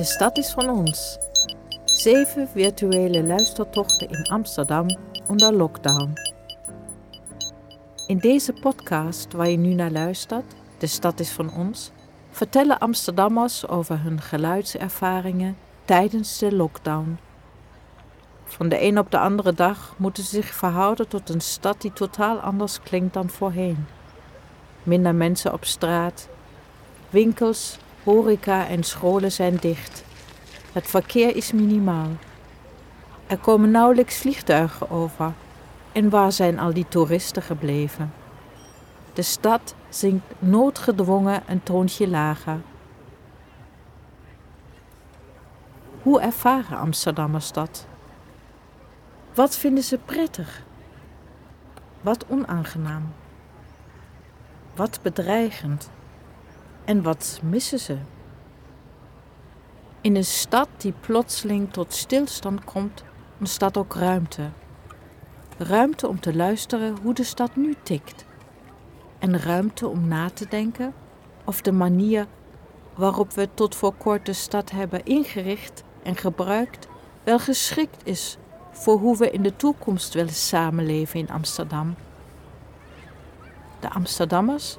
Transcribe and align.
De 0.00 0.06
stad 0.06 0.38
is 0.38 0.50
van 0.50 0.70
ons. 0.70 1.18
Zeven 1.84 2.48
virtuele 2.48 3.22
luistertochten 3.22 4.08
in 4.08 4.22
Amsterdam 4.22 4.86
onder 5.28 5.52
lockdown. 5.52 6.12
In 8.06 8.18
deze 8.18 8.52
podcast 8.52 9.32
waar 9.32 9.48
je 9.48 9.56
nu 9.56 9.74
naar 9.74 9.90
luistert, 9.90 10.54
De 10.78 10.86
stad 10.86 11.20
is 11.20 11.30
van 11.30 11.54
ons, 11.54 11.90
vertellen 12.30 12.78
Amsterdammers 12.78 13.68
over 13.68 14.02
hun 14.02 14.20
geluidservaringen 14.20 15.56
tijdens 15.84 16.38
de 16.38 16.54
lockdown. 16.54 17.18
Van 18.44 18.68
de 18.68 18.82
een 18.82 18.98
op 18.98 19.10
de 19.10 19.18
andere 19.18 19.52
dag 19.52 19.94
moeten 19.96 20.22
ze 20.22 20.30
zich 20.30 20.54
verhouden 20.54 21.08
tot 21.08 21.28
een 21.28 21.40
stad 21.40 21.80
die 21.80 21.92
totaal 21.92 22.38
anders 22.38 22.80
klinkt 22.80 23.14
dan 23.14 23.30
voorheen. 23.30 23.86
Minder 24.82 25.14
mensen 25.14 25.52
op 25.52 25.64
straat, 25.64 26.28
winkels, 27.10 27.78
horeca 28.04 28.66
en 28.66 28.82
scholen 28.82 29.32
zijn 29.32 29.56
dicht. 29.56 30.04
Het 30.72 30.86
verkeer 30.86 31.36
is 31.36 31.52
minimaal. 31.52 32.08
Er 33.26 33.38
komen 33.38 33.70
nauwelijks 33.70 34.16
vliegtuigen 34.16 34.90
over. 34.90 35.32
En 35.92 36.10
waar 36.10 36.32
zijn 36.32 36.58
al 36.58 36.72
die 36.72 36.86
toeristen 36.88 37.42
gebleven? 37.42 38.12
De 39.12 39.22
stad 39.22 39.74
zingt 39.88 40.24
noodgedwongen 40.38 41.42
een 41.46 41.62
toontje 41.62 42.08
lager. 42.08 42.60
Hoe 46.02 46.20
ervaren 46.20 46.78
Amsterdammers 46.78 47.52
dat? 47.52 47.86
Wat 49.34 49.56
vinden 49.56 49.84
ze 49.84 49.98
prettig? 49.98 50.62
Wat 52.00 52.24
onaangenaam? 52.28 53.12
Wat 54.74 54.98
bedreigend? 55.02 55.90
En 56.90 57.02
wat 57.02 57.40
missen 57.42 57.78
ze? 57.78 57.96
In 60.00 60.16
een 60.16 60.24
stad 60.24 60.68
die 60.76 60.92
plotseling 61.00 61.72
tot 61.72 61.92
stilstand 61.92 62.64
komt, 62.64 63.04
ontstaat 63.38 63.76
ook 63.76 63.94
ruimte. 63.94 64.50
Ruimte 65.58 66.08
om 66.08 66.20
te 66.20 66.36
luisteren 66.36 66.96
hoe 67.02 67.14
de 67.14 67.24
stad 67.24 67.56
nu 67.56 67.74
tikt. 67.82 68.24
En 69.18 69.38
ruimte 69.38 69.88
om 69.88 70.08
na 70.08 70.30
te 70.30 70.46
denken 70.48 70.94
of 71.44 71.60
de 71.60 71.72
manier 71.72 72.26
waarop 72.94 73.32
we 73.32 73.48
tot 73.54 73.74
voor 73.74 73.94
kort 73.94 74.26
de 74.26 74.32
stad 74.32 74.70
hebben 74.70 75.04
ingericht 75.04 75.84
en 76.02 76.16
gebruikt 76.16 76.88
wel 77.24 77.38
geschikt 77.38 78.06
is 78.06 78.36
voor 78.70 78.98
hoe 78.98 79.16
we 79.16 79.30
in 79.30 79.42
de 79.42 79.56
toekomst 79.56 80.14
willen 80.14 80.34
samenleven 80.34 81.20
in 81.20 81.30
Amsterdam. 81.30 81.94
De 83.80 83.90
Amsterdammers 83.90 84.78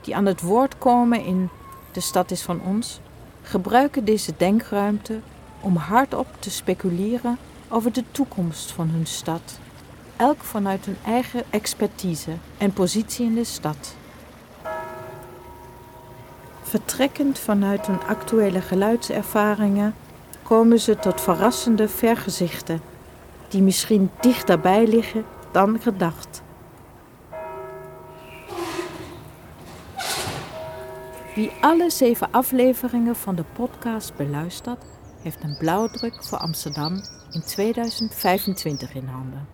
die 0.00 0.16
aan 0.16 0.26
het 0.26 0.40
woord 0.40 0.78
komen 0.78 1.24
in 1.24 1.48
De 1.92 2.00
stad 2.00 2.30
is 2.30 2.42
van 2.42 2.60
ons, 2.62 3.00
gebruiken 3.42 4.04
deze 4.04 4.32
denkruimte 4.36 5.20
om 5.60 5.76
hardop 5.76 6.26
te 6.38 6.50
speculeren 6.50 7.38
over 7.68 7.92
de 7.92 8.04
toekomst 8.10 8.72
van 8.72 8.88
hun 8.88 9.06
stad, 9.06 9.58
elk 10.16 10.42
vanuit 10.42 10.84
hun 10.84 10.96
eigen 11.04 11.42
expertise 11.50 12.32
en 12.58 12.72
positie 12.72 13.26
in 13.26 13.34
de 13.34 13.44
stad. 13.44 13.94
Vertrekkend 16.62 17.38
vanuit 17.38 17.86
hun 17.86 18.02
actuele 18.06 18.60
geluidservaringen 18.60 19.94
komen 20.42 20.80
ze 20.80 20.96
tot 20.96 21.20
verrassende 21.20 21.88
vergezichten 21.88 22.80
die 23.48 23.62
misschien 23.62 24.10
dichterbij 24.20 24.86
liggen 24.86 25.24
dan 25.50 25.80
gedacht. 25.80 26.42
Wie 31.40 31.50
alle 31.60 31.90
zeven 31.90 32.30
afleveringen 32.30 33.16
van 33.16 33.34
de 33.34 33.44
podcast 33.52 34.16
beluistert, 34.16 34.84
heeft 35.22 35.42
een 35.42 35.56
blauwdruk 35.58 36.24
voor 36.24 36.38
Amsterdam 36.38 37.02
in 37.30 37.42
2025 37.42 38.94
in 38.94 39.06
handen. 39.06 39.46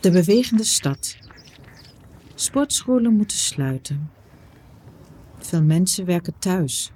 De 0.00 0.10
bewegende 0.10 0.64
stad. 0.64 1.16
Sportscholen 2.34 3.16
moeten 3.16 3.38
sluiten. 3.38 4.10
Veel 5.38 5.62
mensen 5.62 6.04
werken 6.04 6.38
thuis. 6.38 6.92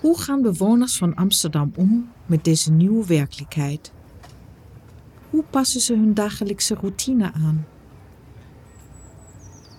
Hoe 0.00 0.18
gaan 0.18 0.42
bewoners 0.42 0.96
van 0.96 1.14
Amsterdam 1.14 1.72
om 1.76 2.12
met 2.26 2.44
deze 2.44 2.72
nieuwe 2.72 3.06
werkelijkheid? 3.06 3.92
Passen 5.52 5.80
ze 5.80 5.94
hun 5.94 6.14
dagelijkse 6.14 6.74
routine 6.74 7.32
aan? 7.32 7.66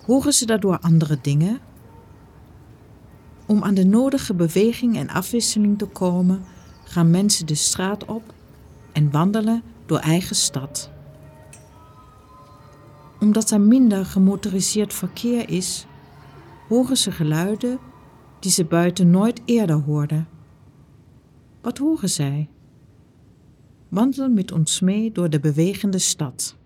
Horen 0.06 0.32
ze 0.32 0.46
daardoor 0.46 0.78
andere 0.78 1.18
dingen? 1.22 1.58
Om 3.46 3.62
aan 3.62 3.74
de 3.74 3.84
nodige 3.84 4.34
beweging 4.34 4.96
en 4.96 5.08
afwisseling 5.08 5.78
te 5.78 5.86
komen, 5.86 6.44
gaan 6.84 7.10
mensen 7.10 7.46
de 7.46 7.54
straat 7.54 8.04
op 8.04 8.34
en 8.92 9.10
wandelen 9.10 9.62
door 9.86 9.98
eigen 9.98 10.36
stad. 10.36 10.90
Omdat 13.20 13.50
er 13.50 13.60
minder 13.60 14.06
gemotoriseerd 14.06 14.92
verkeer 14.92 15.48
is, 15.48 15.86
horen 16.68 16.96
ze 16.96 17.12
geluiden 17.12 17.78
die 18.40 18.50
ze 18.50 18.64
buiten 18.64 19.10
nooit 19.10 19.40
eerder 19.44 19.76
hoorden. 19.76 20.28
Wat 21.62 21.78
horen 21.78 22.10
zij? 22.10 22.48
Wandel 23.94 24.28
met 24.28 24.52
ons 24.52 24.80
mee 24.80 25.12
door 25.12 25.30
de 25.30 25.40
bewegende 25.40 25.98
stad. 25.98 26.56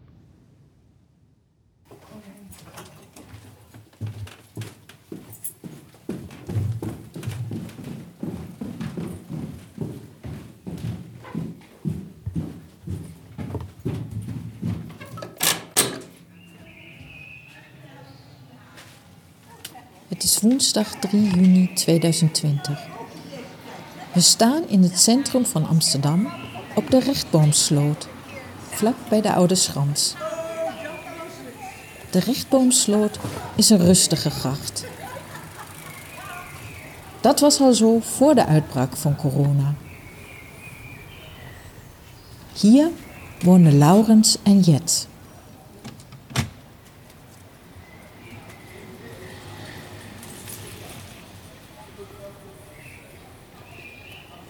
Het 20.09 20.23
is 20.23 20.41
woensdag 20.41 20.95
3 20.99 21.23
juni 21.23 21.73
2020. 21.75 22.87
We 24.13 24.21
staan 24.21 24.69
in 24.69 24.83
het 24.83 24.99
centrum 24.99 25.47
van 25.47 25.67
Amsterdam 25.67 26.38
op 26.79 26.91
de 26.91 27.01
Rechtboomsloot, 27.01 28.09
vlak 28.69 28.95
bij 29.09 29.21
de 29.21 29.33
Oude 29.33 29.55
Schans. 29.55 30.15
De 32.11 32.19
Rechtboomsloot 32.19 33.19
is 33.55 33.71
een 33.71 33.79
rustige 33.79 34.31
gracht. 34.31 34.85
Dat 37.21 37.41
was 37.41 37.61
al 37.61 37.73
zo 37.73 37.99
voor 38.01 38.35
de 38.35 38.47
uitbraak 38.47 38.97
van 38.97 39.17
corona. 39.17 39.75
Hier 42.61 42.91
wonen 43.43 43.79
Laurens 43.79 44.37
en 44.43 44.61
Jet. 44.61 45.09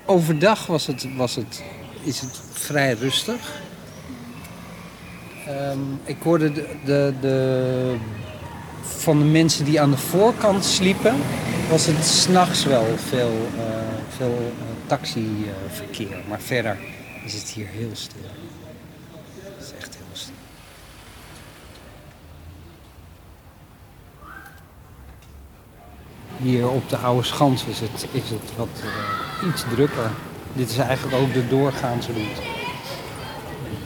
Overdag 0.05 0.67
was 0.67 0.87
het, 0.87 1.17
was 1.17 1.35
het, 1.35 1.63
is 2.09 2.21
het 2.21 2.41
vrij 2.53 2.93
rustig. 2.93 3.61
Ehm, 5.47 5.79
ik 6.05 6.17
hoorde 6.23 6.53
de, 6.85 7.15
de, 7.21 7.97
van 8.83 9.19
de 9.19 9.25
mensen 9.25 9.65
die 9.65 9.81
aan 9.81 9.91
de 9.91 9.97
voorkant 9.97 10.65
sliepen, 10.65 11.15
was 11.71 11.87
het 11.87 12.05
s'nachts 12.05 12.65
wel 12.65 12.85
veel, 12.97 13.49
uh, 13.57 13.63
veel 14.17 14.39
uh, 14.39 14.87
taxiverkeer. 14.87 16.17
maar 16.29 16.41
verder 16.41 16.77
is 17.25 17.35
het 17.35 17.49
hier 17.49 17.67
heel 17.67 17.91
stil. 17.93 18.31
Het 19.43 19.65
is 19.65 19.73
echt 19.79 19.95
heel 19.95 20.07
stil. 20.13 20.35
Hier 26.37 26.69
op 26.69 26.89
de 26.89 26.97
Oude 26.97 27.27
Schans 27.27 27.65
is 27.65 27.81
het, 27.81 28.07
is 28.13 28.31
het 28.31 28.57
wat 28.57 28.83
iets 29.47 29.65
drukker. 29.75 30.11
Dit 30.53 30.71
is 30.71 30.79
eigenlijk 30.79 31.17
ook 31.17 31.33
de 31.33 31.49
doorgaanse 31.49 32.13
route. 32.13 32.41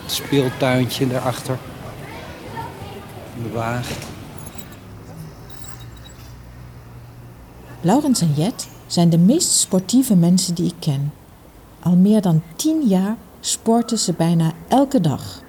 Het 0.02 0.12
speeltuintje 0.12 1.08
daarachter. 1.08 1.58
De 3.42 3.50
wagen. 3.50 3.96
Laurens 7.80 8.20
en 8.20 8.32
Jet 8.36 8.68
zijn 8.86 9.10
de 9.10 9.18
meest 9.18 9.50
sportieve 9.50 10.14
mensen 10.14 10.54
die 10.54 10.66
ik 10.66 10.74
ken. 10.78 11.12
Al 11.80 11.96
meer 11.96 12.20
dan 12.20 12.42
tien 12.56 12.88
jaar 12.88 13.16
sporten 13.40 13.98
ze 13.98 14.12
bijna 14.12 14.52
elke 14.68 15.00
dag. 15.00 15.40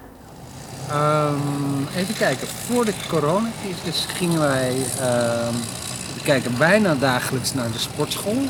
Um, 0.92 1.86
even 1.96 2.14
kijken, 2.14 2.48
voor 2.48 2.84
de 2.84 2.92
coronacrisis 3.08 4.06
gingen 4.08 4.40
wij 4.40 4.76
um, 4.76 5.54
kijken, 6.22 6.58
bijna 6.58 6.94
dagelijks 6.94 7.54
naar 7.54 7.72
de 7.72 7.78
sportschool. 7.78 8.42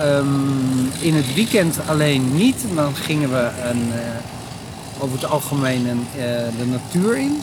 Um, 0.00 0.92
in 1.00 1.14
het 1.14 1.34
weekend 1.34 1.76
alleen 1.86 2.36
niet, 2.36 2.64
dan 2.74 2.96
gingen 2.96 3.30
we 3.30 3.50
een, 3.70 3.88
uh, 3.88 5.02
over 5.02 5.16
het 5.20 5.30
algemeen 5.30 5.86
een, 5.86 6.06
uh, 6.16 6.22
de 6.58 6.66
natuur 6.66 7.16
in. 7.16 7.42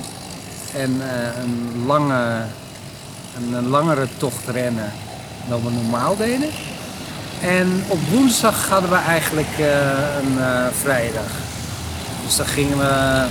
en 0.75 1.01
eh, 1.01 1.43
een, 1.43 1.85
lange, 1.85 2.43
een, 3.35 3.67
langere 3.67 4.07
tocht 4.17 4.47
rennen 4.47 4.91
dan 5.47 5.63
we 5.63 5.71
normaal 5.71 6.17
deden. 6.17 6.49
En 7.41 7.83
op 7.87 7.99
woensdag 8.09 8.69
hadden 8.69 8.89
we 8.89 8.95
eigenlijk 8.95 9.59
eh, 9.59 9.67
een 10.21 10.33
uh, 10.37 10.65
vrije 10.81 11.11
dag. 11.13 11.31
Dus 12.25 12.35
dan 12.35 12.45
gingen 12.45 12.77
we 12.77 13.25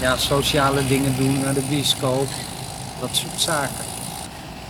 ja, 0.00 0.16
sociale 0.16 0.86
dingen 0.86 1.16
doen, 1.16 1.40
naar 1.40 1.54
de 1.54 1.62
bioscoop, 1.68 2.28
dat 3.00 3.10
soort 3.12 3.40
zaken. 3.40 3.84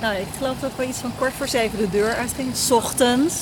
Nou, 0.00 0.14
ik 0.16 0.26
geloof 0.36 0.56
dat 0.60 0.70
we 0.76 0.86
iets 0.86 0.98
van 0.98 1.12
kort 1.18 1.32
voor 1.36 1.48
zeven 1.48 1.78
de 1.78 1.90
deur 1.90 2.14
uitgingen, 2.14 2.56
s 2.56 2.70
ochtends. 2.70 3.34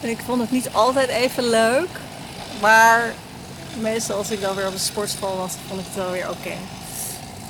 En 0.00 0.08
ik 0.08 0.18
vond 0.26 0.40
het 0.40 0.50
niet 0.50 0.68
altijd 0.72 1.08
even 1.08 1.48
leuk, 1.48 1.88
maar 2.60 3.14
meestal 3.80 4.16
als 4.16 4.30
ik 4.30 4.40
dan 4.40 4.56
weer 4.56 4.66
op 4.66 4.72
de 4.72 4.78
sportschool 4.78 5.36
was, 5.36 5.52
vond 5.68 5.80
ik 5.80 5.86
het 5.86 5.96
wel 5.96 6.10
weer 6.10 6.30
oké. 6.30 6.54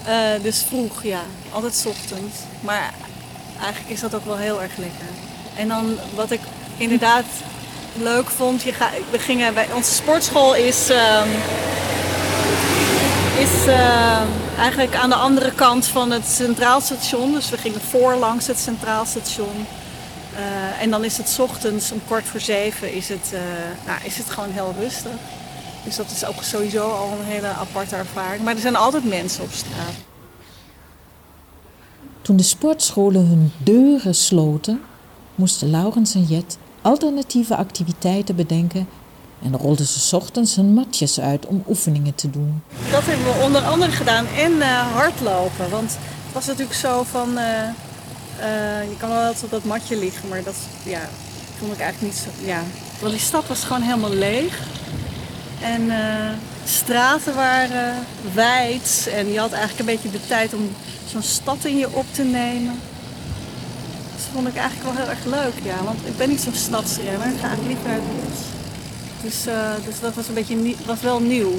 Eh, 0.05 0.43
dus 0.43 0.64
vroeg, 0.69 1.03
ja, 1.03 1.23
altijd 1.53 1.87
ochtends. 1.87 2.37
Maar 2.61 2.93
eigenlijk 3.61 3.94
is 3.94 4.00
dat 4.00 4.14
ook 4.14 4.25
wel 4.25 4.37
heel 4.37 4.62
erg 4.62 4.76
lekker. 4.76 5.06
En 5.56 5.69
dan 5.69 5.99
wat 6.14 6.31
ik 6.31 6.41
inderdaad 6.76 7.25
leuk 7.99 8.31
vond, 8.31 8.62
je 8.62 8.73
we 9.11 9.19
gingen 9.19 9.55
bij 9.55 9.69
onze 9.75 9.94
sportschool 9.94 10.55
is, 10.55 10.91
uh, 10.91 11.23
is 13.38 13.67
uh, 13.67 14.20
eigenlijk 14.59 14.94
aan 14.94 15.09
de 15.09 15.14
andere 15.14 15.52
kant 15.52 15.87
van 15.87 16.11
het 16.11 16.26
Centraal 16.26 16.81
Station. 16.81 17.32
Dus 17.32 17.50
we 17.50 17.59
gingen 17.59 17.81
voorlangs 17.81 18.47
het 18.47 18.59
Centraal 18.59 19.05
Station. 19.05 19.67
Uh, 20.37 20.83
en 20.83 20.91
dan 20.91 21.05
is 21.05 21.17
het 21.17 21.29
's 21.29 21.38
ochtends 21.38 21.93
om 21.93 22.00
kwart 22.06 22.25
voor 22.25 22.41
zeven 22.41 22.93
is 22.93 23.09
het, 23.09 23.31
uh, 23.33 23.41
nou, 23.87 23.99
is 24.05 24.17
het 24.17 24.31
gewoon 24.31 24.50
heel 24.50 24.75
rustig. 24.79 25.12
Dus 25.85 25.97
dat 25.97 26.11
is 26.11 26.25
ook 26.25 26.43
sowieso 26.43 26.91
al 26.91 27.12
een 27.12 27.25
hele 27.25 27.47
aparte 27.47 27.97
ervaring. 27.97 28.43
Maar 28.44 28.55
er 28.55 28.61
zijn 28.61 28.77
altijd 28.77 29.05
mensen 29.05 29.43
op 29.43 29.53
straat. 29.53 29.94
Toen 32.23 32.37
de 32.37 32.43
sportscholen 32.43 33.27
hun 33.27 33.53
deuren 33.59 34.15
sloten, 34.15 34.81
moesten 35.35 35.71
Laurens 35.71 36.15
en 36.15 36.23
Jet 36.23 36.59
alternatieve 36.83 37.56
activiteiten 37.56 38.37
bedenken 38.37 38.88
en 39.43 39.56
rolden 39.56 39.87
ze 39.87 39.99
's 39.99 40.12
ochtends 40.12 40.56
hun 40.56 40.75
matjes 40.75 41.21
uit 41.21 41.47
om 41.47 41.65
oefeningen 41.69 42.15
te 42.15 42.31
doen. 42.31 42.62
Dat 42.91 43.05
hebben 43.05 43.25
we 43.25 43.41
onder 43.44 43.62
andere 43.62 43.91
gedaan 43.91 44.27
en 44.27 44.53
uh, 44.53 44.93
hardlopen. 44.93 45.71
Want 45.71 45.91
het 45.91 46.33
was 46.33 46.47
natuurlijk 46.47 46.77
zo 46.77 47.03
van, 47.03 47.29
uh, 47.38 47.43
uh, 48.41 48.91
je 48.91 48.97
kan 48.99 49.09
wel 49.09 49.25
altijd 49.25 49.44
op 49.44 49.50
dat 49.50 49.65
matje 49.65 49.97
liggen, 49.97 50.29
maar 50.29 50.43
dat 50.43 50.56
ja, 50.83 51.09
vond 51.59 51.73
ik 51.73 51.81
eigenlijk 51.81 52.12
niet 52.12 52.23
zo, 52.23 52.47
ja. 52.47 52.62
Want 53.00 53.12
die 53.12 53.21
stad 53.21 53.47
was 53.47 53.65
gewoon 53.65 53.83
helemaal 53.83 54.15
leeg. 54.15 54.59
En 55.61 55.91
straten 56.65 57.35
waren 57.35 57.94
wijd 58.35 59.09
en 59.15 59.33
je 59.33 59.38
had 59.38 59.53
eigenlijk 59.53 59.81
een 59.81 59.94
beetje 59.94 60.11
de 60.11 60.27
tijd 60.27 60.55
om 60.55 60.75
zo'n 61.11 61.23
stad 61.23 61.65
in 61.65 61.79
je 61.79 61.93
op 61.93 62.06
te 62.11 62.23
nemen. 62.23 62.81
Dat 64.17 64.27
vond 64.33 64.49
ik 64.49 64.56
eigenlijk 64.56 64.88
wel 64.88 65.03
heel 65.03 65.11
erg 65.11 65.25
leuk, 65.25 65.65
ja. 65.65 65.85
Want 65.85 65.99
ik 66.05 66.17
ben 66.17 66.29
niet 66.29 66.41
zo'n 66.41 66.55
stadsrenner, 66.55 67.27
ik 67.27 67.41
ga 67.41 67.49
eigenlijk 67.49 67.67
liever 67.67 67.87
naar 67.87 67.94
het 67.94 68.29
bos. 68.29 68.38
Dus, 69.23 69.47
uh, 69.47 69.87
dus 69.87 70.00
dat 70.00 70.15
was 70.15 70.29
een 70.29 70.35
beetje 70.35 70.75
was 70.87 71.00
wel 71.00 71.21
nieuw. 71.21 71.53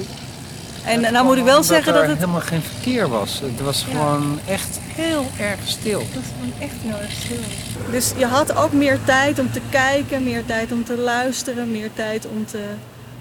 En 0.88 1.00
ja, 1.00 1.10
nou 1.10 1.24
moet 1.24 1.36
ik 1.36 1.44
wel 1.44 1.62
zeggen 1.62 1.92
dat 1.92 2.06
het 2.06 2.18
helemaal 2.18 2.40
geen 2.40 2.62
verkeer 2.62 3.08
was. 3.08 3.40
Het 3.40 3.60
was 3.60 3.84
ja. 3.84 3.92
gewoon 3.92 4.38
echt 4.46 4.78
heel 4.82 5.26
erg 5.38 5.58
stil. 5.64 6.00
Het 6.00 6.14
was 6.14 6.24
gewoon 6.34 6.52
echt 6.60 6.74
heel 6.78 6.98
erg 7.00 7.12
stil. 7.12 7.90
Dus 7.90 8.12
je 8.16 8.26
had 8.26 8.56
ook 8.56 8.72
meer 8.72 8.98
tijd 9.04 9.38
om 9.38 9.52
te 9.52 9.60
kijken, 9.70 10.24
meer 10.24 10.44
tijd 10.44 10.72
om 10.72 10.84
te 10.84 10.96
luisteren, 10.96 11.70
meer 11.70 11.90
tijd 11.92 12.26
om 12.26 12.46
te. 12.46 12.62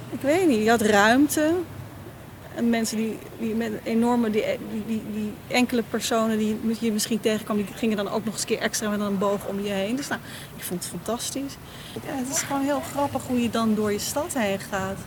Ik 0.10 0.22
weet 0.22 0.48
niet, 0.48 0.64
je 0.64 0.70
had 0.70 0.82
ruimte. 0.82 1.54
En 2.56 2.70
mensen 2.70 2.98
die, 2.98 3.18
die 3.40 3.56
met 3.56 3.72
enorme, 3.84 4.30
die, 4.30 4.44
die, 4.72 4.84
die, 4.88 5.02
die, 5.14 5.34
enkele 5.48 5.84
personen 5.90 6.38
die 6.38 6.60
je 6.80 6.92
misschien 6.92 7.20
tegenkwam, 7.20 7.58
die 7.58 7.66
gingen 7.76 7.98
dan 7.98 8.10
ook 8.10 8.26
nog 8.26 8.34
eens 8.34 8.42
een 8.42 8.48
keer 8.48 8.60
extra 8.60 8.90
met 8.90 9.00
een 9.00 9.18
boog 9.18 9.46
om 9.46 9.62
je 9.62 9.70
heen. 9.70 9.96
Dus 9.96 10.08
nou, 10.08 10.22
ik 10.56 10.64
vond 10.64 10.84
het 10.84 10.90
fantastisch. 10.90 11.56
Ja, 11.94 12.16
het 12.16 12.36
is 12.36 12.42
gewoon 12.42 12.64
heel 12.64 12.82
grappig 12.92 13.22
hoe 13.28 13.42
je 13.42 13.50
dan 13.50 13.76
door 13.76 13.92
je 13.92 14.00
stad 14.00 14.34
heen 14.34 14.60
gaat. 14.60 14.98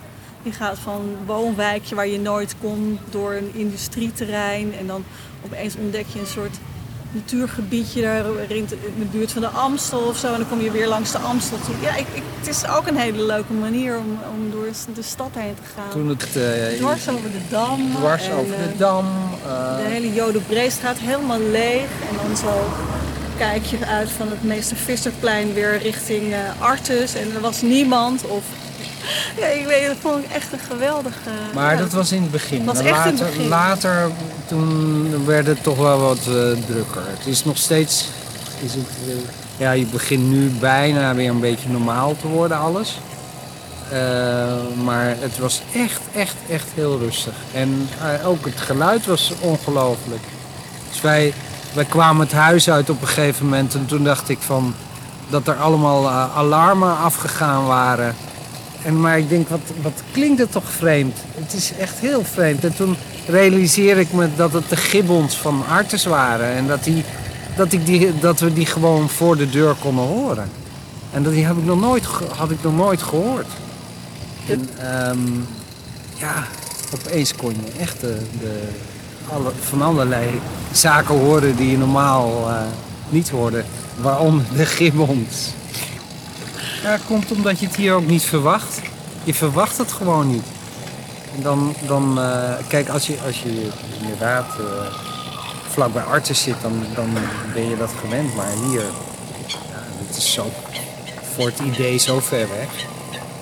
Je 0.42 0.52
gaat 0.52 0.78
van 0.78 0.94
een 0.94 1.26
woonwijkje 1.26 1.94
waar 1.94 2.06
je 2.06 2.20
nooit 2.20 2.54
komt, 2.60 3.00
door 3.10 3.32
een 3.32 3.50
industrieterrein 3.52 4.74
en 4.78 4.86
dan 4.86 5.04
opeens 5.44 5.74
ontdek 5.76 6.06
je 6.12 6.20
een 6.20 6.26
soort 6.26 6.56
natuurgebiedje 7.12 8.02
daar 8.02 8.24
in 8.48 8.66
de 8.98 9.04
buurt 9.10 9.32
van 9.32 9.42
de 9.42 9.48
Amstel 9.48 10.00
of 10.00 10.16
zo. 10.16 10.32
En 10.32 10.38
dan 10.38 10.48
kom 10.48 10.60
je 10.60 10.70
weer 10.70 10.88
langs 10.88 11.12
de 11.12 11.18
Amstel 11.18 11.58
toe. 11.64 11.74
Ja, 11.80 11.96
ik, 11.96 12.06
ik, 12.12 12.22
het 12.38 12.48
is 12.48 12.66
ook 12.66 12.86
een 12.86 12.96
hele 12.96 13.22
leuke 13.22 13.52
manier 13.52 13.98
om, 13.98 14.18
om 14.32 14.50
door 14.50 14.68
de 14.94 15.02
stad 15.02 15.30
heen 15.34 15.54
te 15.54 15.62
gaan. 15.76 15.90
Toen 15.90 16.08
het, 16.08 16.36
uh, 16.36 16.78
dwars 16.78 17.08
over 17.08 17.30
de 17.30 17.40
Dam. 17.48 17.90
Dwars 17.94 18.28
en, 18.28 18.32
over 18.32 18.56
de 18.56 18.76
Dam. 18.76 19.06
Uh... 19.46 19.76
De 19.76 19.82
hele 19.82 20.12
Jodebreestraat 20.12 20.98
helemaal 20.98 21.40
leeg. 21.40 21.88
En 22.10 22.16
dan 22.26 22.36
zo 22.36 22.70
kijk 23.38 23.64
je 23.64 23.86
uit 23.86 24.10
van 24.10 24.28
het 24.28 24.42
Meester 24.42 24.76
Visserplein 24.76 25.52
weer 25.52 25.78
richting 25.78 26.22
uh, 26.22 26.38
Artus. 26.58 27.14
En 27.14 27.34
er 27.34 27.40
was 27.40 27.62
niemand 27.62 28.24
of 28.24 28.44
ja, 29.36 29.46
ik 29.46 29.66
weet, 29.66 29.86
dat 29.86 29.96
vond 30.00 30.24
ik 30.24 30.30
echt 30.30 30.52
een 30.52 30.58
geweldige. 30.58 31.30
Maar 31.54 31.74
ja, 31.74 31.80
dat 31.80 31.92
was 31.92 32.12
in 32.12 32.22
het 32.22 32.30
begin. 32.30 32.64
was 32.64 32.76
later, 32.76 32.90
echt 32.90 33.04
in 33.06 33.16
het 33.16 33.26
begin. 33.26 33.48
later, 33.48 34.10
toen 34.46 35.26
werd 35.26 35.46
het 35.46 35.62
toch 35.62 35.76
wel 35.76 36.00
wat 36.00 36.18
uh, 36.18 36.34
drukker. 36.66 37.02
Het 37.06 37.26
is 37.26 37.44
nog 37.44 37.56
steeds. 37.56 38.08
Is 38.62 38.74
het, 38.74 38.88
uh, 39.06 39.14
ja, 39.56 39.70
je 39.70 39.86
begint 39.86 40.30
nu 40.30 40.48
bijna 40.48 41.14
weer 41.14 41.30
een 41.30 41.40
beetje 41.40 41.68
normaal 41.68 42.16
te 42.20 42.28
worden, 42.28 42.58
alles. 42.58 42.98
Uh, 43.92 43.96
maar 44.84 45.16
het 45.18 45.38
was 45.38 45.62
echt, 45.74 46.00
echt, 46.14 46.34
echt 46.48 46.66
heel 46.74 46.98
rustig. 46.98 47.34
En 47.52 47.88
ook 48.24 48.44
het 48.44 48.60
geluid 48.60 49.06
was 49.06 49.32
ongelooflijk. 49.40 50.22
Dus 50.90 51.00
wij, 51.00 51.34
wij 51.72 51.84
kwamen 51.84 52.26
het 52.26 52.32
huis 52.32 52.70
uit 52.70 52.90
op 52.90 53.00
een 53.00 53.08
gegeven 53.08 53.44
moment 53.44 53.74
en 53.74 53.86
toen 53.86 54.04
dacht 54.04 54.28
ik 54.28 54.38
van 54.40 54.74
dat 55.28 55.48
er 55.48 55.54
allemaal 55.54 56.10
alarmen 56.10 56.98
afgegaan 56.98 57.66
waren. 57.66 58.16
En, 58.84 59.00
maar 59.00 59.18
ik 59.18 59.28
denk, 59.28 59.48
wat, 59.48 59.60
wat 59.82 60.02
klinkt 60.12 60.38
het 60.38 60.52
toch 60.52 60.70
vreemd? 60.70 61.16
Het 61.34 61.52
is 61.52 61.72
echt 61.78 61.98
heel 61.98 62.24
vreemd. 62.24 62.64
En 62.64 62.74
toen 62.74 62.96
realiseer 63.26 63.98
ik 63.98 64.12
me 64.12 64.28
dat 64.36 64.52
het 64.52 64.68
de 64.68 64.76
gibbons 64.76 65.36
van 65.36 65.62
Artes 65.68 66.04
waren. 66.04 66.46
En 66.46 66.66
dat, 66.66 66.84
die, 66.84 67.04
dat, 67.56 67.72
ik 67.72 67.86
die, 67.86 68.18
dat 68.18 68.40
we 68.40 68.52
die 68.52 68.66
gewoon 68.66 69.08
voor 69.08 69.36
de 69.36 69.50
deur 69.50 69.74
konden 69.74 70.04
horen. 70.04 70.50
En 71.12 71.22
dat 71.22 71.32
die 71.32 71.44
heb 71.46 71.56
ik 71.56 71.64
nog 71.64 71.80
nooit, 71.80 72.04
had 72.36 72.50
ik 72.50 72.62
nog 72.62 72.76
nooit 72.76 73.02
gehoord. 73.02 73.46
En 74.46 74.68
um, 75.08 75.46
ja, 76.16 76.44
opeens 76.94 77.34
kon 77.34 77.50
je 77.50 77.80
echt 77.80 78.00
de, 78.00 78.18
alle, 79.32 79.50
van 79.60 79.82
allerlei 79.82 80.40
zaken 80.72 81.14
horen 81.14 81.56
die 81.56 81.70
je 81.70 81.78
normaal 81.78 82.48
uh, 82.48 82.60
niet 83.08 83.30
hoorde. 83.30 83.64
Waaronder 84.00 84.44
de 84.56 84.66
gibbons. 84.66 85.48
Ja, 86.82 86.98
komt 87.06 87.30
omdat 87.30 87.60
je 87.60 87.66
het 87.66 87.76
hier 87.76 87.94
ook 87.94 88.06
niet 88.06 88.22
verwacht. 88.22 88.80
Je 89.24 89.34
verwacht 89.34 89.78
het 89.78 89.92
gewoon 89.92 90.30
niet. 90.30 90.44
En 91.36 91.42
dan, 91.42 91.74
dan 91.86 92.18
uh, 92.18 92.52
kijk, 92.68 92.88
als 92.88 93.06
je, 93.06 93.16
als 93.26 93.42
je 93.42 93.68
inderdaad 94.00 94.46
uh, 94.60 94.66
vlak 95.68 95.92
bij 95.92 96.02
artsen 96.02 96.36
zit, 96.36 96.54
dan, 96.62 96.84
dan 96.94 97.08
ben 97.54 97.68
je 97.68 97.76
dat 97.76 97.90
gewend. 98.00 98.34
Maar 98.34 98.50
hier, 98.68 98.82
ja, 99.46 99.56
het 100.06 100.16
is 100.16 100.32
zo, 100.32 100.50
voor 101.34 101.46
het 101.46 101.58
idee 101.58 101.98
zo 101.98 102.20
ver 102.20 102.48
weg. 102.48 102.68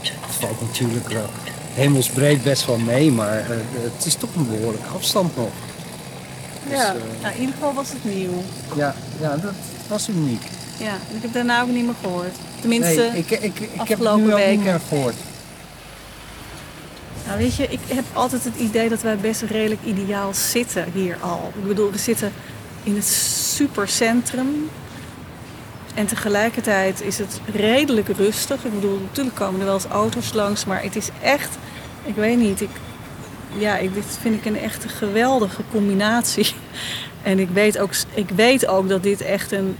Het 0.00 0.34
valt 0.38 0.60
natuurlijk 0.60 1.12
uh, 1.12 1.18
hemelsbreed 1.74 2.42
best 2.42 2.66
wel 2.66 2.78
mee, 2.78 3.12
maar 3.12 3.44
het 3.82 4.06
is 4.06 4.14
toch 4.14 4.34
een 4.34 4.48
behoorlijke 4.48 4.88
afstand 4.94 5.36
nog. 5.36 5.50
Ja, 6.70 6.92
dus, 6.92 7.02
nou, 7.22 7.34
in 7.34 7.40
ieder 7.40 7.54
geval 7.54 7.74
was 7.74 7.88
het 7.88 8.04
nieuw. 8.04 8.42
Ja, 8.74 8.94
ja 9.20 9.36
dat 9.36 9.52
was 9.88 10.08
uniek. 10.08 10.42
Ja, 10.78 10.94
ik 11.14 11.22
heb 11.22 11.32
daarna 11.32 11.62
ook 11.62 11.68
niet 11.68 11.84
meer 11.84 11.94
gehoord. 12.02 12.34
Tenminste, 12.60 13.08
nee, 13.12 13.18
ik, 13.18 13.30
ik, 13.30 13.40
ik, 13.40 13.60
ik 13.60 13.68
heb 13.68 13.78
afgelopen 13.78 14.20
het 14.20 14.26
nu 14.26 14.32
ook 14.32 14.38
weken. 14.38 14.56
niet 14.56 14.64
meer 14.64 14.80
gehoord. 14.88 15.14
Nou, 17.26 17.38
weet 17.38 17.54
je, 17.54 17.66
ik 17.68 17.80
heb 17.86 18.04
altijd 18.12 18.44
het 18.44 18.56
idee 18.56 18.88
dat 18.88 19.02
wij 19.02 19.16
best 19.16 19.42
redelijk 19.42 19.80
ideaal 19.84 20.34
zitten 20.34 20.84
hier 20.94 21.16
al. 21.20 21.52
Ik 21.62 21.68
bedoel, 21.68 21.90
we 21.90 21.98
zitten 21.98 22.32
in 22.82 22.94
het 22.94 23.06
supercentrum. 23.54 24.70
En 25.94 26.06
tegelijkertijd 26.06 27.02
is 27.02 27.18
het 27.18 27.40
redelijk 27.54 28.08
rustig. 28.08 28.64
Ik 28.64 28.74
bedoel, 28.74 28.98
natuurlijk 29.00 29.36
komen 29.36 29.60
er 29.60 29.66
wel 29.66 29.74
eens 29.74 29.84
auto's 29.84 30.32
langs, 30.32 30.64
maar 30.64 30.82
het 30.82 30.96
is 30.96 31.08
echt, 31.22 31.56
ik 32.04 32.14
weet 32.14 32.38
niet, 32.38 32.60
ik, 32.60 32.70
ja, 33.58 33.76
ik, 33.76 33.94
dit 33.94 34.18
vind 34.20 34.34
ik 34.34 34.44
een 34.44 34.58
echt 34.58 34.84
geweldige 34.88 35.62
combinatie. 35.70 36.46
En 37.22 37.38
ik 37.38 37.48
weet 37.48 37.78
ook, 37.78 37.90
ik 38.14 38.28
weet 38.28 38.66
ook 38.66 38.88
dat 38.88 39.02
dit 39.02 39.20
echt 39.20 39.52
een 39.52 39.76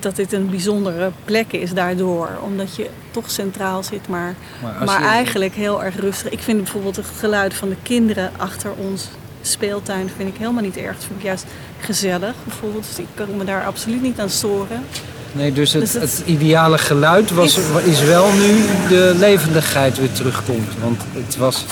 dat 0.00 0.16
dit 0.16 0.32
een 0.32 0.50
bijzondere 0.50 1.10
plek 1.24 1.52
is 1.52 1.72
daardoor. 1.72 2.28
Omdat 2.44 2.76
je 2.76 2.90
toch 3.10 3.30
centraal 3.30 3.82
zit, 3.82 4.08
maar, 4.08 4.34
maar, 4.62 4.84
maar 4.84 5.00
je... 5.00 5.06
eigenlijk 5.06 5.54
heel 5.54 5.84
erg 5.84 6.00
rustig. 6.00 6.32
Ik 6.32 6.40
vind 6.40 6.62
bijvoorbeeld 6.62 6.96
het 6.96 7.06
geluid 7.18 7.54
van 7.54 7.68
de 7.68 7.76
kinderen 7.82 8.30
achter 8.36 8.72
ons 8.76 9.08
speeltuin 9.42 10.10
vind 10.16 10.28
ik 10.28 10.36
helemaal 10.36 10.62
niet 10.62 10.76
erg. 10.76 10.94
Dat 10.96 11.04
vind 11.04 11.18
ik 11.18 11.24
juist 11.24 11.44
gezellig 11.78 12.34
bijvoorbeeld. 12.44 12.86
Dus 12.88 12.98
ik 12.98 13.06
kan 13.14 13.36
me 13.36 13.44
daar 13.44 13.64
absoluut 13.64 14.02
niet 14.02 14.20
aan 14.20 14.30
storen. 14.30 14.84
Nee, 15.32 15.52
dus 15.52 15.72
het, 15.72 15.82
dus 15.82 15.92
het... 15.92 16.02
het 16.02 16.22
ideale 16.26 16.78
geluid 16.78 17.30
was, 17.30 17.58
is 17.84 18.00
wel 18.00 18.32
nu 18.32 18.64
de 18.88 19.14
levendigheid 19.18 19.98
weer 19.98 20.12
terugkomt. 20.12 20.68
Want 20.80 21.00
het 21.12 21.36
was 21.36 21.64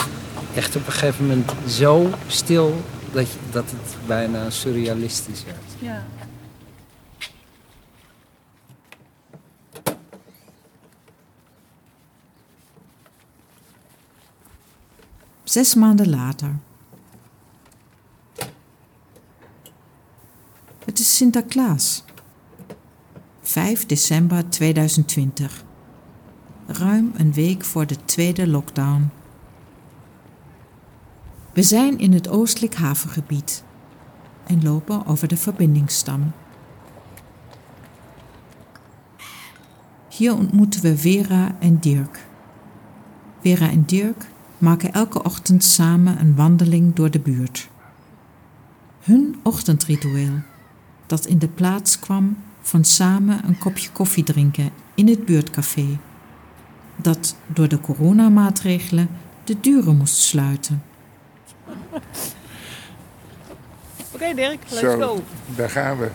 echt 0.54 0.76
op 0.76 0.86
een 0.86 0.92
gegeven 0.92 1.26
moment 1.26 1.50
zo 1.68 2.10
stil 2.26 2.80
dat, 3.12 3.26
je, 3.30 3.38
dat 3.50 3.64
het 3.64 4.06
bijna 4.06 4.50
surrealistisch 4.50 5.44
werd. 5.44 5.58
Ja. 5.78 6.04
Zes 15.50 15.74
maanden 15.74 16.10
later. 16.10 16.58
Het 20.84 20.98
is 20.98 21.16
Sinterklaas. 21.16 22.04
5 23.40 23.86
december 23.86 24.48
2020. 24.48 25.64
Ruim 26.66 27.12
een 27.14 27.32
week 27.32 27.64
voor 27.64 27.86
de 27.86 28.04
tweede 28.04 28.46
lockdown. 28.46 29.10
We 31.52 31.62
zijn 31.62 31.98
in 31.98 32.12
het 32.12 32.28
oostelijk 32.28 32.74
havengebied 32.74 33.64
en 34.46 34.62
lopen 34.62 35.06
over 35.06 35.28
de 35.28 35.36
verbindingsstam. 35.36 36.32
Hier 40.08 40.34
ontmoeten 40.34 40.82
we 40.82 40.98
Vera 40.98 41.56
en 41.58 41.78
Dirk. 41.78 42.26
Vera 43.40 43.70
en 43.70 43.84
Dirk 43.84 44.28
maken 44.60 44.92
elke 44.92 45.22
ochtend 45.22 45.64
samen 45.64 46.20
een 46.20 46.36
wandeling 46.36 46.94
door 46.94 47.10
de 47.10 47.20
buurt. 47.20 47.68
Hun 49.00 49.40
ochtendritueel, 49.42 50.32
dat 51.06 51.26
in 51.26 51.38
de 51.38 51.48
plaats 51.48 51.98
kwam 51.98 52.36
van 52.60 52.84
samen 52.84 53.44
een 53.46 53.58
kopje 53.58 53.90
koffie 53.90 54.24
drinken 54.24 54.70
in 54.94 55.08
het 55.08 55.24
buurtcafé, 55.24 55.98
dat 56.96 57.36
door 57.46 57.68
de 57.68 57.80
coronamaatregelen 57.80 59.08
de 59.44 59.60
deuren 59.60 59.96
moest 59.96 60.16
sluiten. 60.16 60.82
Oké 64.12 64.34
Dirk, 64.34 64.62
let's 64.70 64.80
Zo, 64.80 64.98
go. 64.98 65.22
daar 65.56 65.70
gaan 65.70 65.98
we. 65.98 66.10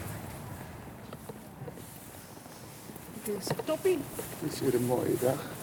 Dit 3.23 3.35
is 3.39 3.47
toppie. 3.65 3.97
Het 4.39 4.53
is 4.53 4.59
weer 4.59 4.75
een 4.75 4.85
mooie 4.85 5.15
dag. 5.21 5.53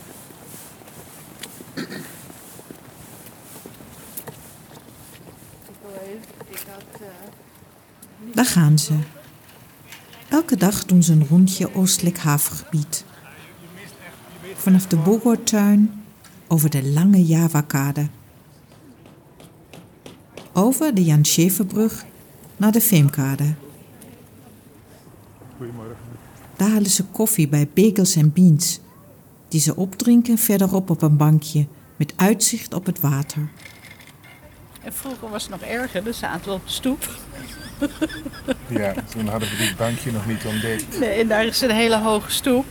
Ik 6.49 6.59
had... 6.59 6.62
Daar 8.35 8.47
gaan 8.47 8.79
ze. 8.79 8.95
Elke 10.29 10.57
dag 10.57 10.85
doen 10.85 11.03
ze 11.03 11.13
een 11.13 11.27
rondje 11.27 11.75
oostelijk 11.75 12.19
havengebied. 12.19 13.05
Vanaf 14.55 14.87
de 14.87 14.97
Bogortuin 14.97 16.05
over 16.49 16.71
de 16.71 16.85
lange 16.85 17.27
Javakade. 17.27 18.09
Over 20.53 20.95
de 20.95 21.05
Jan 21.05 21.25
Scheverbrug 21.25 22.05
naar 22.57 22.73
de 22.73 22.81
Veemkade. 22.81 23.55
Goedemorgen. 25.57 25.97
Daar 26.57 26.71
halen 26.71 26.91
ze 26.91 27.05
koffie 27.05 27.49
bij 27.49 27.69
Bagels 27.75 28.17
en 28.17 28.33
Beans, 28.33 28.81
die 29.49 29.61
ze 29.61 29.77
opdrinken 29.77 30.39
verderop 30.39 30.91
op 30.91 31.03
een 31.03 31.17
bankje 31.17 31.67
met 31.97 32.13
uitzicht 32.17 32.75
op 32.75 32.87
het 32.87 33.01
water. 33.01 33.51
En 34.85 34.93
vroeger 34.93 35.31
was 35.31 35.43
het 35.43 35.51
nog 35.51 35.61
erger, 35.61 36.05
dan 36.05 36.15
zaten 36.15 36.45
we 36.45 36.53
op 36.53 36.67
de 36.67 36.73
stoep. 36.73 37.09
Ja, 38.67 38.95
toen 39.11 39.29
hadden 39.29 39.49
we 39.49 39.57
dit 39.57 39.77
bankje 39.77 40.13
nog 40.13 40.27
niet 40.27 40.45
ontdekt. 40.45 40.99
Nee, 40.99 41.21
en 41.21 41.29
daar 41.29 41.45
is 41.45 41.61
een 41.61 41.71
hele 41.71 41.99
hoge 41.99 42.31
stoep. 42.31 42.67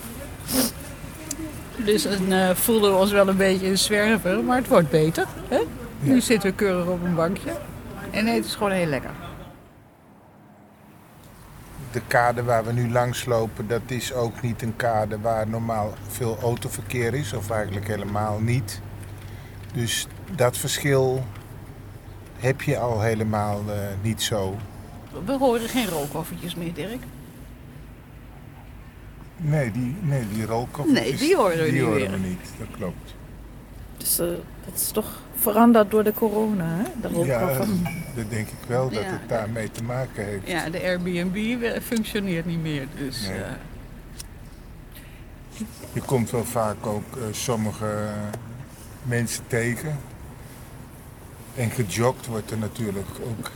Dus 1.76 2.04
dan 2.04 2.32
eh, 2.32 2.50
voelden 2.56 2.92
we 2.92 2.98
ons 2.98 3.12
wel 3.12 3.28
een 3.28 3.38
beetje 3.38 3.68
een 3.68 3.78
zwerver, 3.78 4.44
maar 4.44 4.58
het 4.58 4.68
wordt 4.68 4.90
beter. 4.90 5.28
Hè? 5.48 5.60
Nu 6.00 6.22
zitten 6.22 6.50
we 6.50 6.56
keurig 6.56 6.88
op 6.88 7.04
een 7.04 7.16
bankje. 7.16 7.52
En 8.12 8.24
nee, 8.24 8.36
het 8.36 8.46
is 8.46 8.56
gewoon 8.56 8.72
heel 8.72 8.86
lekker. 8.86 9.12
De 11.92 12.02
kade 12.08 12.44
waar 12.44 12.66
we 12.66 12.72
nu 12.72 12.92
langs 12.92 13.26
lopen, 13.26 13.68
dat 13.68 13.82
is 13.88 14.14
ook 14.14 14.42
niet 14.42 14.62
een 14.62 14.76
kade 14.76 15.20
waar 15.20 15.48
normaal 15.48 15.94
veel 16.08 16.38
autoverkeer 16.42 17.14
is. 17.14 17.34
Of 17.34 17.50
eigenlijk 17.50 17.88
helemaal 17.88 18.40
niet. 18.40 18.82
Dus 19.74 20.08
dat 20.36 20.58
verschil 20.58 21.24
heb 22.42 22.62
je 22.62 22.78
al 22.78 23.02
helemaal 23.02 23.62
eh, 23.68 23.76
niet 24.02 24.22
zo. 24.22 24.56
We 25.26 25.32
horen 25.38 25.70
geen 25.70 25.88
rookkoffertjes 25.88 26.56
meer, 26.56 26.74
Dirk. 26.74 27.04
Nee, 29.38 29.72
die, 29.72 29.96
nee, 30.02 30.24
die 30.34 30.46
rolkoffertjes, 30.46 31.10
Nee, 31.10 31.16
die 31.28 31.36
horen 31.36 31.58
we 31.58 31.64
die 31.64 31.72
niet 31.72 31.82
horen 31.82 32.12
we 32.12 32.18
niet. 32.18 32.40
Dat 32.60 32.68
klopt. 32.72 33.14
Dus 33.98 34.16
dat 34.16 34.74
is 34.76 34.92
toch 34.92 35.22
veranderd 35.36 35.92
door 35.92 36.04
de 36.04 36.14
corona, 36.14 36.66
hè? 36.68 37.10
De 37.10 37.26
Ja, 37.26 37.54
dat 38.16 38.30
denk 38.30 38.48
ik 38.48 38.68
wel 38.68 38.90
dat 38.90 39.04
Ja. 39.04 39.10
het 39.10 39.30
daarmee 39.30 39.72
te 39.72 39.84
maken 39.84 40.26
heeft. 40.26 40.48
Ja, 40.48 40.70
de 40.70 40.82
Airbnb 40.82 41.64
eh, 41.64 41.82
functioneert 41.82 42.46
niet 42.46 42.62
meer. 42.62 42.88
Dus 42.98 43.28
Nee. 43.28 43.38
eh, 43.42 43.52
Je 45.94 46.02
komt 46.02 46.30
wel 46.32 46.44
vaak 46.46 46.86
ook 46.86 47.18
eh, 47.18 47.24
sommige 47.32 48.08
mensen 49.04 49.44
tegen. 49.48 49.98
En 51.56 51.70
gejogd 51.70 52.26
wordt 52.28 52.52
er 52.52 52.58
natuurlijk 52.58 53.08
ook 53.24 53.52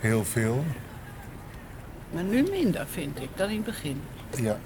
heel 0.00 0.24
veel. 0.24 0.64
maar 2.12 2.22
nu 2.22 2.42
minder, 2.50 2.86
vind 2.86 3.20
ik, 3.20 3.28
dan 3.36 3.48
in 3.48 3.56
het 3.56 3.64
begin. 3.64 4.00
Ja. 4.36 4.58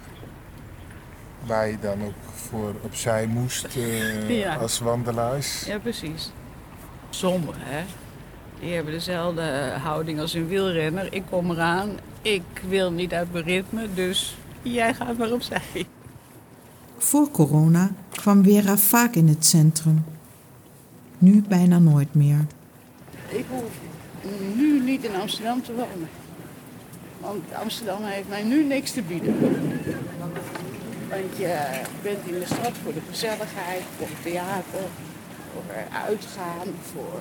Waar 1.46 1.68
je 1.68 1.78
dan 1.80 2.02
ook 2.04 2.14
voor 2.34 2.74
opzij 2.80 3.26
moest 3.26 3.64
eh, 3.64 4.38
Ja. 4.40 4.54
als 4.56 4.78
wandelaars. 4.78 5.64
Ja, 5.64 5.78
precies. 5.78 6.30
Sommigen, 7.10 7.60
hè. 7.64 7.82
Die 8.60 8.74
hebben 8.74 8.92
dezelfde 8.92 9.42
houding 9.82 10.20
als 10.20 10.34
een 10.34 10.48
wielrenner. 10.48 11.12
Ik 11.12 11.22
kom 11.30 11.50
eraan, 11.50 11.90
ik 12.22 12.42
wil 12.68 12.92
niet 12.92 13.12
uit 13.12 13.32
mijn 13.32 13.44
ritme, 13.44 13.88
dus 13.94 14.36
jij 14.62 14.94
gaat 14.94 15.18
maar 15.18 15.32
opzij. 15.32 15.86
Voor 16.98 17.30
corona 17.30 17.90
kwam 18.10 18.44
Vera 18.44 18.76
vaak 18.76 19.14
in 19.14 19.28
het 19.28 19.46
centrum. 19.46 20.04
Nu 21.18 21.42
bijna 21.48 21.78
nooit 21.78 22.14
meer. 22.14 22.46
Ik 23.34 23.44
hoef 23.48 23.72
nu 24.54 24.80
niet 24.80 25.04
in 25.04 25.14
Amsterdam 25.14 25.62
te 25.62 25.72
wonen. 25.72 26.08
Want 27.20 27.44
Amsterdam 27.62 28.02
heeft 28.02 28.28
mij 28.28 28.42
nu 28.42 28.64
niks 28.64 28.90
te 28.90 29.02
bieden. 29.02 29.38
Want 31.08 31.36
je 31.36 31.80
bent 32.02 32.26
in 32.26 32.38
de 32.38 32.46
stad 32.46 32.72
voor 32.82 32.92
de 32.92 33.00
gezelligheid, 33.10 33.82
voor 33.96 34.06
het 34.06 34.22
theater, 34.22 34.80
voor 35.52 35.74
uitgaan, 36.06 36.66
voor 36.92 37.20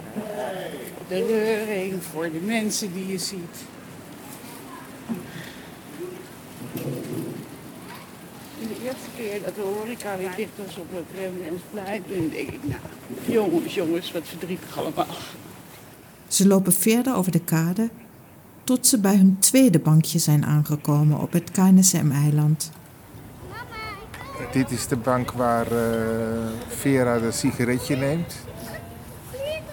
de 1.08 1.26
reuring, 1.26 2.04
voor 2.04 2.32
de 2.32 2.40
mensen 2.40 2.94
die 2.94 3.08
je 3.08 3.18
ziet. 3.18 3.58
De 8.60 8.84
eerste 8.84 9.10
keer 9.18 9.44
dat 9.44 9.56
de 9.56 9.62
horeca 9.62 10.18
weer 10.18 10.36
dicht 10.36 10.58
was 10.66 10.78
op 10.78 10.88
het 10.92 11.20
Rembrandtsplein, 11.20 12.04
toen 12.08 12.30
denk 12.30 12.50
ik, 12.50 12.64
nou, 12.64 12.82
jongens, 13.26 13.74
jongens, 13.74 14.12
wat 14.12 14.28
verdrietig 14.28 14.78
allemaal. 14.78 15.06
Ze 16.34 16.48
lopen 16.48 16.74
verder 16.74 17.16
over 17.16 17.32
de 17.32 17.40
kade 17.40 17.90
tot 18.64 18.88
ze 18.88 19.00
bij 19.00 19.16
hun 19.16 19.38
tweede 19.40 19.80
bankje 19.80 20.20
zijn 20.20 20.46
aangekomen 20.46 21.20
op 21.20 21.32
het 21.32 21.52
KNSM-eiland. 21.52 22.72
Dit 24.52 24.72
is 24.72 24.88
de 24.88 24.96
bank 24.96 25.32
waar 25.32 25.66
eh, 25.72 25.78
Vera 26.68 27.20
de 27.20 27.32
sigaretje 27.32 27.96
neemt. 27.96 28.36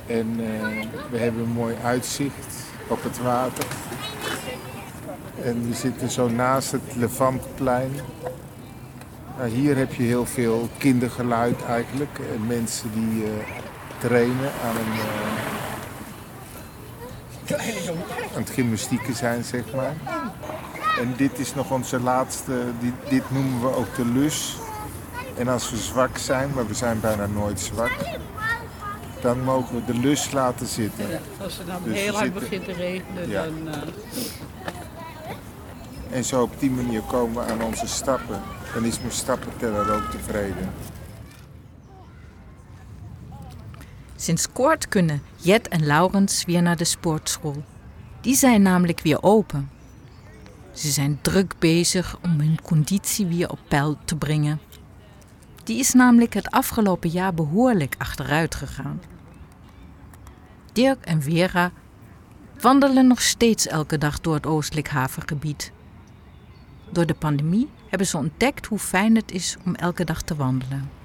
En 0.07 0.26
eh, 0.38 0.87
we 1.11 1.19
hebben 1.19 1.43
een 1.43 1.52
mooi 1.52 1.75
uitzicht 1.85 2.57
op 2.88 3.02
het 3.02 3.19
water. 3.19 3.67
En 5.43 5.69
we 5.69 5.75
zitten 5.75 6.11
zo 6.11 6.29
naast 6.29 6.73
het 6.73 6.95
Levantplein. 6.97 7.90
Nou, 9.38 9.50
hier 9.50 9.76
heb 9.76 9.93
je 9.93 10.02
heel 10.02 10.26
veel 10.26 10.69
kindergeluid 10.79 11.64
eigenlijk. 11.64 12.19
En 12.35 12.47
mensen 12.47 12.90
die 12.93 13.25
eh, 13.25 13.31
trainen 13.99 14.50
aan, 14.64 14.76
een, 14.76 14.93
eh, 14.93 15.60
aan 18.35 18.40
het 18.42 18.50
gymnastieken 18.50 19.14
zijn, 19.14 19.45
zeg 19.45 19.62
maar. 19.75 19.95
En 21.00 21.14
dit 21.16 21.38
is 21.38 21.54
nog 21.54 21.71
onze 21.71 22.00
laatste, 22.00 22.52
dit, 22.80 22.92
dit 23.09 23.23
noemen 23.30 23.61
we 23.61 23.76
ook 23.76 23.95
de 23.97 24.04
lus. 24.07 24.57
En 25.37 25.49
als 25.49 25.71
we 25.71 25.76
zwak 25.76 26.19
zijn, 26.19 26.50
maar 26.54 26.66
we 26.66 26.75
zijn 26.75 27.00
bijna 27.00 27.26
nooit 27.26 27.61
zwak, 27.61 27.90
dan 29.21 29.40
mogen 29.40 29.75
we 29.75 29.92
de 29.92 29.99
lus 29.99 30.30
laten 30.33 30.66
zitten. 30.66 31.09
Ja, 31.09 31.19
als 31.42 31.59
het 31.59 31.66
dan 31.66 31.76
Dus 31.85 31.99
heel 31.99 32.12
hard 32.12 32.25
zitten- 32.25 32.40
begint 32.42 32.64
te 32.64 32.73
regenen, 32.73 33.28
Ja. 33.28 33.42
dan... 33.45 33.69
eh, 33.69 33.76
En 36.16 36.25
zo 36.25 36.42
op 36.42 36.52
die 36.59 36.71
manier 36.71 37.00
komen 37.00 37.35
we 37.47 37.52
aan 37.52 37.62
onze 37.62 37.87
stappen. 37.87 38.40
Dan 38.75 38.85
is 38.85 38.99
mijn 39.00 39.12
stappenteller 39.12 39.95
ook 39.95 40.11
tevreden. 40.11 40.71
Sinds 44.21 44.53
kort 44.53 44.89
kunnen 44.89 45.23
Jet 45.37 45.69
en 45.69 45.87
Laurens 45.87 46.45
weer 46.45 46.62
naar 46.62 46.77
de 46.77 46.85
sportschool. 46.85 47.65
Die 48.21 48.35
zijn 48.35 48.62
namelijk 48.62 49.00
weer 49.00 49.23
open. 49.23 49.71
Ze 50.73 50.91
zijn 50.91 51.19
druk 51.21 51.55
bezig 51.59 52.19
om 52.23 52.41
hun 52.41 52.62
conditie 52.62 53.27
weer 53.27 53.50
op 53.50 53.59
peil 53.69 53.99
te 54.05 54.17
brengen. 54.17 54.61
Die 55.65 55.79
is 55.79 55.93
namelijk 55.93 56.35
het 56.35 56.50
afgelopen 56.50 57.11
jaar 57.11 57.35
behoorlijk 57.35 57.95
achteruit 57.99 58.55
gegaan. 58.55 59.00
Dirk 60.73 61.05
en 61.05 61.23
Vera 61.23 61.73
wandelen 62.61 63.07
nog 63.07 63.23
steeds 63.23 63.67
elke 63.67 63.99
dag 63.99 64.21
door 64.21 64.35
het 64.35 64.47
oostelijk 64.47 64.89
havengebied. 64.89 65.73
Door 66.91 67.07
de 67.07 67.15
pandemie 67.15 67.69
hebben 67.89 68.07
ze 68.07 68.17
ontdekt 68.17 68.67
hoe 68.67 68.79
fijn 68.79 69.17
het 69.17 69.33
is 69.33 69.57
om 69.65 69.75
elke 69.75 70.05
dag 70.05 70.23
te 70.23 70.37
wandelen. 70.37 71.00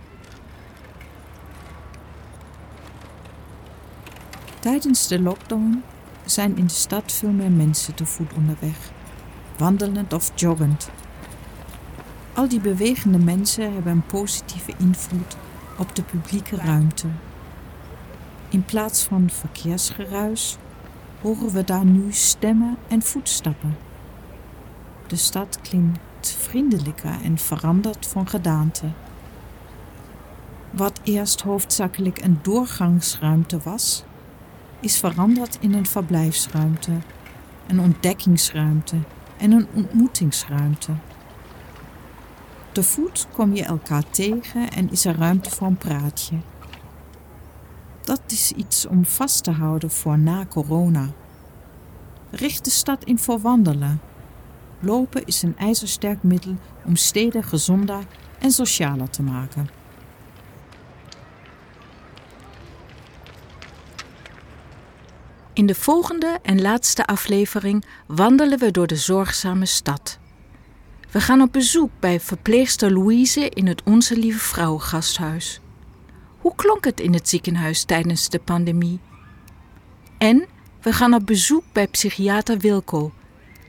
Tijdens 4.66 5.08
de 5.08 5.22
lockdown 5.22 5.84
zijn 6.26 6.58
in 6.58 6.66
de 6.66 6.74
stad 6.74 7.12
veel 7.12 7.32
meer 7.32 7.52
mensen 7.52 7.96
te 7.96 8.06
voet 8.06 8.34
onderweg, 8.34 8.92
wandelend 9.58 10.14
of 10.14 10.32
joggend. 10.36 10.90
Al 12.34 12.48
die 12.48 12.60
bewegende 12.60 13.18
mensen 13.18 13.74
hebben 13.74 13.92
een 13.92 14.06
positieve 14.06 14.74
invloed 14.78 15.38
op 15.78 15.96
de 15.96 16.04
publieke 16.04 16.56
ruimte. 16.56 17.08
In 18.50 18.66
plaats 18.66 19.04
van 19.04 19.30
verkeersgeruis 19.30 20.58
horen 21.22 21.50
we 21.50 21.64
daar 21.64 21.86
nu 21.86 22.12
stemmen 22.12 22.78
en 22.88 23.02
voetstappen. 23.02 23.78
De 25.08 25.16
stad 25.16 25.60
klinkt 25.62 26.38
vriendelijker 26.38 27.22
en 27.24 27.38
verandert 27.38 28.08
van 28.08 28.28
gedaante. 28.28 28.86
Wat 30.70 31.00
eerst 31.04 31.42
hoofdzakelijk 31.42 32.22
een 32.24 32.40
doorgangsruimte 32.42 33.60
was, 33.64 34.04
is 34.80 34.98
veranderd 34.98 35.58
in 35.60 35.74
een 35.74 35.86
verblijfsruimte, 35.86 36.92
een 37.68 37.80
ontdekkingsruimte 37.80 38.96
en 39.38 39.52
een 39.52 39.68
ontmoetingsruimte. 39.74 40.92
Te 42.72 42.84
voet 42.84 43.28
kom 43.32 43.56
je 43.56 43.64
elkaar 43.64 44.10
tegen 44.10 44.70
en 44.70 44.92
is 44.92 45.06
er 45.06 45.18
ruimte 45.18 45.50
voor 45.50 45.68
een 45.68 45.78
praatje. 45.78 46.36
Dat 48.04 48.22
is 48.28 48.52
iets 48.52 48.86
om 48.86 49.06
vast 49.06 49.44
te 49.44 49.52
houden 49.52 49.92
voor 49.92 50.20
na 50.20 50.46
corona. 50.46 51.10
Richt 52.32 52.64
de 52.64 52.72
stad 52.72 53.04
in 53.04 53.20
voor 53.20 53.40
wandelen. 53.40 54.02
Lopen 54.80 55.26
is 55.26 55.42
een 55.42 55.58
ijzersterk 55.58 56.24
middel 56.24 56.56
om 56.86 56.96
steden 56.96 57.44
gezonder 57.44 58.04
en 58.40 58.52
socialer 58.52 59.10
te 59.10 59.24
maken. 59.24 59.70
In 65.56 65.66
de 65.66 65.76
volgende 65.76 66.40
en 66.42 66.62
laatste 66.62 67.06
aflevering 67.06 67.86
wandelen 68.08 68.60
we 68.60 68.72
door 68.72 68.88
de 68.88 68.96
zorgzame 68.96 69.66
stad. 69.66 70.20
We 71.12 71.22
gaan 71.22 71.42
op 71.42 71.52
bezoek 71.52 71.90
bij 72.00 72.20
verpleegster 72.20 72.94
Louise 72.94 73.50
in 73.50 73.68
het 73.68 73.84
Onze 73.84 74.18
Lieve 74.18 74.40
Vrouwengasthuis. 74.40 75.60
Hoe 76.38 76.56
klonk 76.56 76.86
het 76.86 77.00
in 77.00 77.14
het 77.14 77.30
ziekenhuis 77.30 77.84
tijdens 77.84 78.30
de 78.30 78.40
pandemie? 78.40 79.00
En 80.18 80.46
we 80.82 80.94
gaan 80.94 81.14
op 81.14 81.26
bezoek 81.26 81.64
bij 81.72 81.88
psychiater 81.88 82.58
Wilco. 82.58 83.12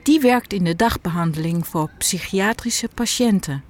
Die 0.03 0.19
werkt 0.19 0.53
in 0.53 0.63
de 0.63 0.75
dagbehandeling 0.75 1.67
voor 1.67 1.89
psychiatrische 1.97 2.89
patiënten. 2.93 3.63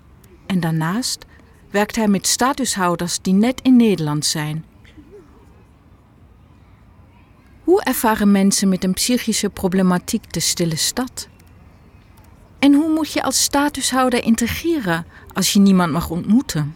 En 0.45 0.59
daarnaast 0.59 1.25
werkt 1.69 1.95
hij 1.95 2.07
met 2.07 2.27
statushouders 2.27 3.19
die 3.21 3.33
net 3.33 3.61
in 3.61 3.75
Nederland 3.75 4.25
zijn. 4.25 4.65
Hoe 7.67 7.83
ervaren 7.83 8.31
mensen 8.31 8.69
met 8.69 8.83
een 8.83 8.93
psychische 8.93 9.49
problematiek 9.49 10.33
de 10.33 10.39
stille 10.39 10.75
stad? 10.75 11.27
En 12.59 12.73
hoe 12.73 12.93
moet 12.93 13.11
je 13.11 13.23
als 13.23 13.43
statushouder 13.43 14.23
integreren 14.23 15.05
als 15.33 15.53
je 15.53 15.59
niemand 15.59 15.91
mag 15.91 16.09
ontmoeten? 16.09 16.75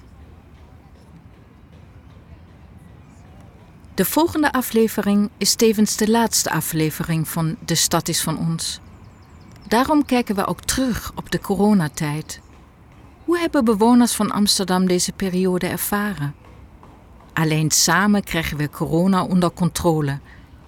De 3.93 4.05
volgende 4.05 4.51
aflevering 4.51 5.29
is 5.37 5.55
tevens 5.55 5.95
de 5.95 6.09
laatste 6.09 6.51
aflevering 6.51 7.27
van 7.27 7.55
De 7.65 7.75
Stad 7.75 8.07
is 8.07 8.21
van 8.21 8.37
ons. 8.37 8.79
Daarom 9.67 10.05
kijken 10.05 10.35
we 10.35 10.45
ook 10.45 10.61
terug 10.61 11.11
op 11.15 11.31
de 11.31 11.39
coronatijd. 11.39 12.41
Hoe 13.25 13.39
hebben 13.39 13.65
bewoners 13.65 14.13
van 14.13 14.31
Amsterdam 14.31 14.87
deze 14.87 15.11
periode 15.11 15.67
ervaren? 15.67 16.35
Alleen 17.33 17.71
samen 17.71 18.23
krijgen 18.23 18.57
we 18.57 18.69
corona 18.69 19.23
onder 19.23 19.51
controle, 19.51 20.19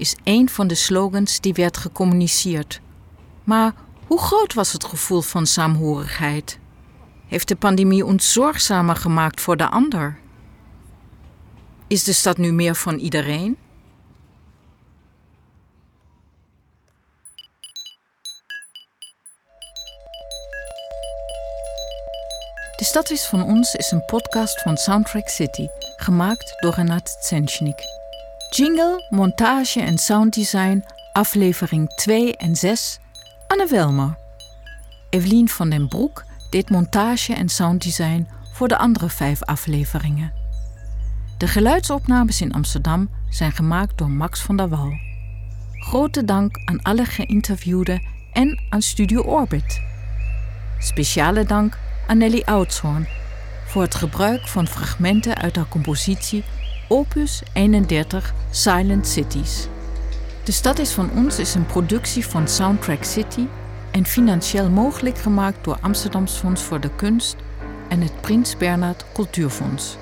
is 0.04 0.16
een 0.24 0.50
van 0.50 0.68
de 0.68 0.76
slogans 0.76 1.40
die 1.40 1.54
werd 1.54 1.78
gecommuniceerd. 1.78 2.82
Maar 3.44 3.74
hoe 4.08 4.20
groot 4.20 4.54
was 4.54 4.74
het 4.74 4.84
gevoel 4.84 5.22
van 5.22 5.46
saamhorigheid? 5.46 6.60
Heeft 7.28 7.48
de 7.48 7.56
pandemie 7.56 8.06
ons 8.06 8.34
zorgzamer 8.34 8.96
gemaakt 8.96 9.42
voor 9.42 9.58
de 9.58 9.70
ander? 9.70 10.20
Is 11.88 12.04
de 12.04 12.14
stad 12.14 12.38
nu 12.38 12.52
meer 12.52 12.76
van 12.76 12.98
iedereen? 12.98 13.58
De 22.76 22.84
Stad 22.84 23.10
is 23.10 23.26
van 23.26 23.44
ons 23.44 23.76
is 23.76 23.92
een 23.92 24.06
podcast 24.06 24.62
van 24.62 24.78
Soundtrack 24.78 25.30
City, 25.30 25.68
gemaakt 25.98 26.54
door 26.62 26.74
Renat 26.74 27.18
Tsenchnik. 27.22 28.03
Jingle, 28.56 29.06
montage 29.10 29.82
en 29.82 29.98
sounddesign, 29.98 30.84
aflevering 31.12 31.90
2 31.90 32.38
en 32.38 32.56
6, 32.56 33.00
Anne 33.48 33.68
Welmer. 33.68 34.18
Evelien 35.10 35.50
van 35.50 35.70
den 35.70 35.88
Broek 35.88 36.24
deed 36.50 36.70
montage 36.70 37.34
en 37.34 37.50
sounddesign 37.50 38.28
voor 38.54 38.68
de 38.68 38.78
andere 38.78 39.10
vijf 39.10 39.44
afleveringen. 39.44 40.34
De 41.38 41.48
geluidsopnames 41.48 42.42
in 42.42 42.54
Amsterdam 42.54 43.10
zijn 43.30 43.52
gemaakt 43.52 43.98
door 43.98 44.12
Max 44.12 44.42
van 44.42 44.58
der 44.58 44.70
Wal. 44.70 44.94
Grote 45.72 46.26
dank 46.26 46.62
aan 46.66 46.82
alle 46.82 47.06
geïnterviewden 47.06 48.02
en 48.32 48.62
aan 48.70 48.82
Studio 48.82 49.22
Orbit. 49.22 49.82
Speciale 50.80 51.46
dank 51.46 51.78
aan 52.08 52.18
Nelly 52.18 52.42
Oudshoorn 52.46 53.08
voor 53.66 53.82
het 53.82 53.96
gebruik 53.96 54.48
van 54.48 54.68
fragmenten 54.68 55.36
uit 55.38 55.56
haar 55.56 55.68
compositie 55.68 56.44
Opus 56.88 57.42
31 57.54 58.34
Silent 58.52 59.08
Cities. 59.08 59.68
De 60.44 60.52
Stad 60.52 60.80
is 60.80 60.92
van 60.92 61.12
ons 61.16 61.40
is 61.40 61.56
een 61.56 61.66
productie 61.66 62.26
van 62.26 62.48
Soundtrack 62.48 63.04
City 63.04 63.46
en 63.92 64.06
financieel 64.06 64.70
mogelijk 64.70 65.18
gemaakt 65.18 65.64
door 65.64 65.78
Amsterdams 65.82 66.34
Fonds 66.34 66.62
voor 66.62 66.80
de 66.80 66.90
Kunst 66.96 67.36
en 67.90 68.02
het 68.02 68.22
Prins 68.22 68.58
Bernhard 68.58 69.06
Cultuurfonds. 69.14 69.98